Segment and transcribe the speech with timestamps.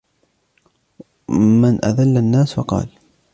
[1.29, 2.89] مَنْ أَذَلُّ النَّاسِ؟ فَقَالَ